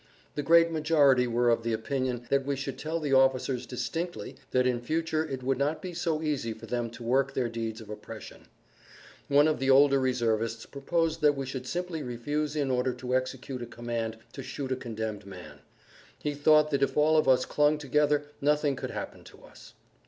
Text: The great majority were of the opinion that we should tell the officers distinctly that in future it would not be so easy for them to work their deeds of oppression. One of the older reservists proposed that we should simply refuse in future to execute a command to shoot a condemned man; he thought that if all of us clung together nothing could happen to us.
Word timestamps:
The 0.33 0.41
great 0.41 0.71
majority 0.71 1.27
were 1.27 1.51
of 1.51 1.61
the 1.61 1.73
opinion 1.73 2.25
that 2.31 2.43
we 2.43 2.55
should 2.55 2.79
tell 2.79 2.99
the 2.99 3.13
officers 3.13 3.67
distinctly 3.67 4.35
that 4.49 4.65
in 4.65 4.81
future 4.81 5.23
it 5.23 5.43
would 5.43 5.59
not 5.59 5.79
be 5.79 5.93
so 5.93 6.23
easy 6.23 6.53
for 6.53 6.65
them 6.65 6.89
to 6.89 7.03
work 7.03 7.35
their 7.35 7.47
deeds 7.47 7.81
of 7.81 7.89
oppression. 7.91 8.47
One 9.27 9.47
of 9.47 9.59
the 9.59 9.69
older 9.69 9.99
reservists 9.99 10.65
proposed 10.65 11.21
that 11.21 11.37
we 11.37 11.45
should 11.45 11.67
simply 11.67 12.01
refuse 12.01 12.55
in 12.55 12.69
future 12.69 12.93
to 12.95 13.15
execute 13.15 13.61
a 13.61 13.67
command 13.67 14.17
to 14.33 14.41
shoot 14.41 14.71
a 14.71 14.75
condemned 14.75 15.27
man; 15.27 15.59
he 16.17 16.33
thought 16.33 16.71
that 16.71 16.81
if 16.81 16.97
all 16.97 17.15
of 17.15 17.27
us 17.27 17.45
clung 17.45 17.77
together 17.77 18.25
nothing 18.41 18.75
could 18.75 18.89
happen 18.89 19.23
to 19.25 19.43
us. 19.43 19.75